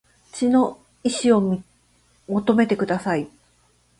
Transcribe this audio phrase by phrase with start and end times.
[0.33, 1.61] 血の遺志を
[2.27, 3.29] 求めてください